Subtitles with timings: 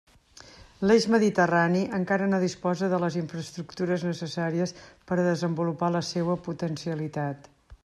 [0.91, 4.75] L'eix mediterrani encara no disposa de les infraestructures necessàries
[5.11, 7.51] per a desenvolupar la seua potencialitat.